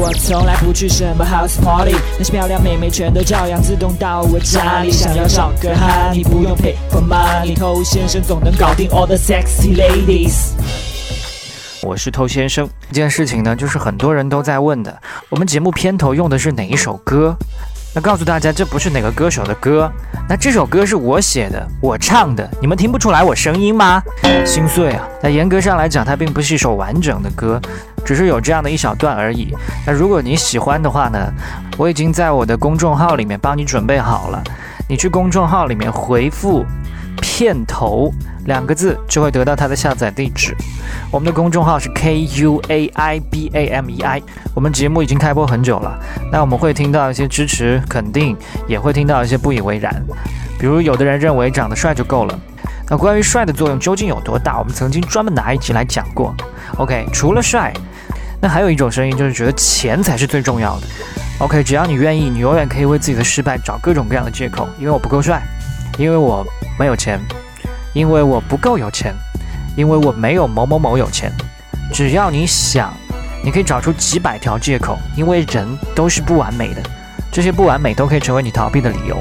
[0.00, 4.92] 我从来不去什么 house party，那些漂亮妹妹全都照样自动到我家里。
[4.92, 10.52] 想要找个哈，你不用 pay for money，偷先生总能搞定 all the sexy ladies。
[11.82, 12.68] 我是偷先生。
[12.90, 14.96] 这件事情呢，就是很多人都在问的。
[15.30, 17.34] 我们节目片头用的是哪一首歌？
[17.92, 19.90] 那告诉大家，这不是哪个歌手的歌。
[20.28, 22.48] 那这首歌是我写的，我唱的。
[22.60, 24.00] 你们听不出来我声音吗？
[24.46, 25.08] 心碎啊！
[25.22, 27.60] 那严格上来讲，它并不是一首完整的歌，
[28.08, 29.54] 只是有这样的一小段而已。
[29.86, 31.30] 那如果你喜欢的话呢，
[31.76, 34.42] 我已经在我的公众号里面帮你准备好了。
[34.88, 36.64] 你去公众号里面回复
[37.20, 38.10] “片头”
[38.48, 40.56] 两个字，就会得到它的下载地址。
[41.10, 44.22] 我们的公众号是 K U A I B A M E I。
[44.54, 45.94] 我们节目已经开播很久了，
[46.32, 48.34] 那我们会听到一些支持、肯定，
[48.66, 49.94] 也会听到一些不以为然。
[50.58, 52.40] 比如有的人认为长得帅就够了。
[52.88, 56.34] 那关于帅的作用究竟有多大，我们曾经专门拿一集来讲过。
[56.78, 57.70] OK，除了帅，
[58.40, 60.86] 那还有一种声音就是觉得钱才是最重要的。
[61.40, 65.42] OK，只要你愿意，你永远可以为自己的失败找各种各样的借口，因为我不够帅，
[65.98, 66.46] 因为我
[66.78, 67.20] 没有钱，
[67.92, 69.14] 因为我不够有钱。
[69.76, 71.32] 因为我没有某某某有钱，
[71.92, 72.92] 只要你想，
[73.44, 74.98] 你可以找出几百条借口。
[75.14, 75.64] 因为人
[75.94, 76.82] 都是不完美的，
[77.30, 79.16] 这些不完美都可以成为你逃避的理由。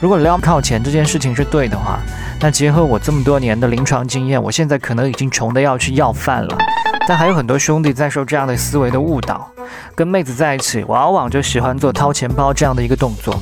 [0.00, 2.00] 如果撩靠钱这件事情是对的话，
[2.40, 6.58] 那结合我这么多年的临床经验，我现在可能已经穷得要去要饭了。
[7.08, 9.50] 但还有很多兄弟在受这样的思维的误导，
[9.94, 13.34] 跟妹子在一起，往往就喜欢做掏钱包这样的一个动作，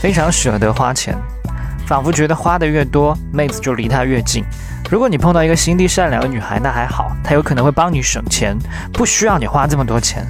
[0.00, 1.16] 非常舍得花钱，
[1.86, 4.44] 仿佛觉得花的越多，妹子就离他越近。
[4.90, 8.56] 如果你碰到一个心地善良的女孩，那还好，她有可能会帮你省钱，
[8.92, 10.26] 不需要你花这么多钱。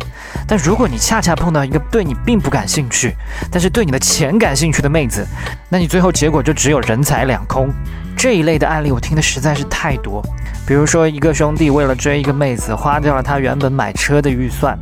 [0.49, 3.15] 但如果你恰恰碰到一个对你并不感兴趣，
[3.53, 5.25] 但是对你的钱感兴趣的妹子，
[5.69, 7.73] 那你最后结果就只有人财两空。
[8.17, 10.21] 这一类的案例我听的实在是太多。
[10.67, 14.77] 比如说，一个兄弟为了追一个妹子，花掉了他原本买车的预算，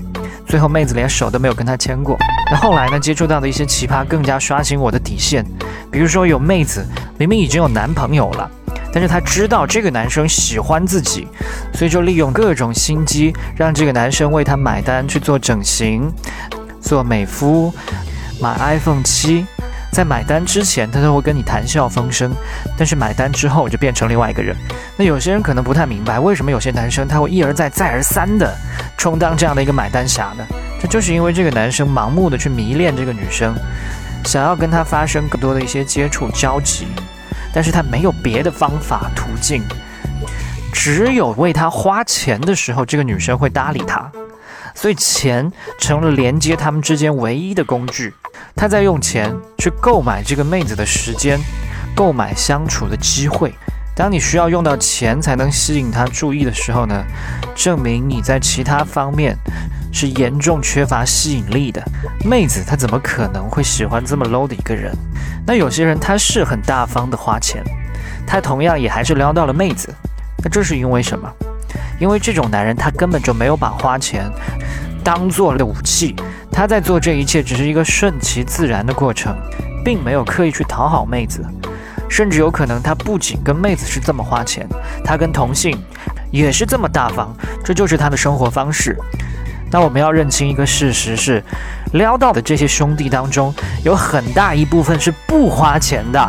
[0.46, 2.16] 最后妹子连手都没有跟他牵过。
[2.50, 5.44] 那后来呢，接触到的一些奇葩更加刷新我的底线。
[5.92, 6.86] 比如说，有妹子
[7.18, 8.50] 明明已经有男朋友了。
[8.96, 11.28] 但是他知道这个男生喜欢自己，
[11.74, 16.10] 所以就利用各种心机，让这个男生为他买单去做整形、
[16.80, 17.70] 做美肤、
[18.40, 19.44] 买 iPhone 七。
[19.92, 22.32] 在买单之前，他都会跟你谈笑风生，
[22.74, 24.56] 但是买单之后就变成另外一个人。
[24.96, 28.56] 那有些人可能不太明白，为什么有些男生他会一而再、再而三的
[28.96, 30.46] 充当这样的一个买单侠呢？
[30.80, 33.54] 这就是因为这个男生盲目的去迷恋这个女生，
[34.24, 36.86] 想要跟她发生更多的一些接触交集。
[37.56, 39.62] 但是他没有别的方法途径，
[40.74, 44.12] 只有为他花钱的时候，这个女生会搭理他，
[44.74, 48.12] 所以钱成了连接他们之间唯一的工具。
[48.54, 51.40] 他在用钱去购买这个妹子的时间，
[51.94, 53.54] 购买相处的机会。
[53.96, 57.02] 当你需要用到钱才能吸引他注意的时候呢，
[57.54, 59.34] 证明你在其他方面
[59.90, 61.82] 是严重缺乏吸引力的。
[62.22, 64.94] 妹子她怎么可能会喜欢这么 low 的一个人？
[65.46, 67.64] 那有些人他是很大方的花钱，
[68.26, 69.88] 他同样也还是撩到了妹子。
[70.44, 71.26] 那这是因为什么？
[71.98, 74.30] 因为这种男人他根本就没有把花钱
[75.02, 76.14] 当做了武器，
[76.52, 79.34] 他在做这一切只是一个顺其自然的过程，
[79.82, 81.42] 并没有刻意去讨好妹子。
[82.08, 84.66] 甚至有可能，他不仅跟妹子是这么花钱，
[85.04, 85.78] 他跟同性
[86.30, 87.34] 也是这么大方，
[87.64, 88.96] 这就是他的生活方式。
[89.70, 91.42] 那我们要认清一个事实是，
[91.92, 93.52] 撩到的这些兄弟当中，
[93.84, 96.28] 有很大一部分是不花钱的。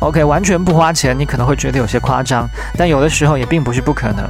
[0.00, 4.28] OK，完全不花钱，你可能会觉得有些夸张，但有的时候也并不是不可能。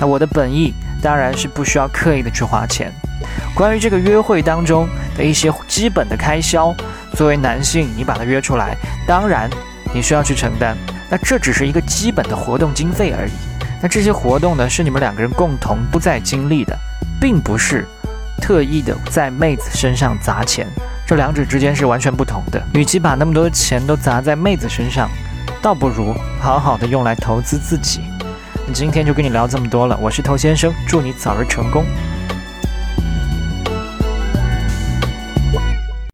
[0.00, 2.92] 那我的本意当然是不需要刻意的去花钱。
[3.54, 6.74] 关于这个约会当中的一些基本的开销，
[7.14, 9.48] 作为男性，你把他约出来，当然。
[9.94, 10.76] 你需要去承担，
[11.08, 13.32] 那这只是一个基本的活动经费而已。
[13.80, 16.76] 那这些活动呢，是你们两个人共同不再经历的，
[17.20, 17.86] 并不是
[18.42, 20.66] 特意的在妹子身上砸钱。
[21.06, 22.60] 这两者之间是完全不同的。
[22.72, 25.08] 与其把那么多的钱都砸在妹子身上，
[25.62, 28.00] 倒不如好好的用来投资自己。
[28.72, 31.84] 今天就跟你聊这么多了，我是头先生，祝你早日成功。